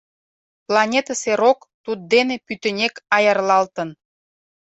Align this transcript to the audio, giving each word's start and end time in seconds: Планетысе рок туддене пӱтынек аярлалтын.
Планетысе 0.67 1.31
рок 1.41 1.59
туддене 1.83 2.35
пӱтынек 2.45 2.93
аярлалтын. 3.15 3.89